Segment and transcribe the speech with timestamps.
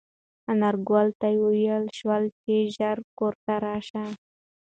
[0.51, 4.05] انارګل ته وویل شول چې ژر کور ته راشي.